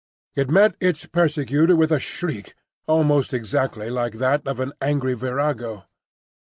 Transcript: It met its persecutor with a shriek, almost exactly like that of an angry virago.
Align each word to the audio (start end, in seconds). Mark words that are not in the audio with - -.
It 0.35 0.49
met 0.49 0.73
its 0.79 1.05
persecutor 1.05 1.75
with 1.75 1.91
a 1.91 1.99
shriek, 1.99 2.55
almost 2.87 3.35
exactly 3.35 3.91
like 3.91 4.13
that 4.13 4.41
of 4.47 4.59
an 4.59 4.73
angry 4.81 5.13
virago. 5.13 5.83